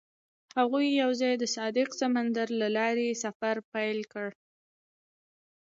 هغوی 0.59 0.85
یوځای 1.01 1.33
د 1.37 1.43
صادق 1.55 1.89
سمندر 2.01 2.47
له 2.61 2.67
لارې 2.77 3.19
سفر 3.23 3.55
پیل 3.73 3.99
کړ. 4.13 4.27